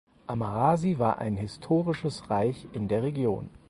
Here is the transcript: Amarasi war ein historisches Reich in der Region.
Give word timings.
Amarasi 0.27 0.97
war 0.97 1.19
ein 1.19 1.37
historisches 1.37 2.27
Reich 2.31 2.67
in 2.73 2.87
der 2.87 3.03
Region. 3.03 3.51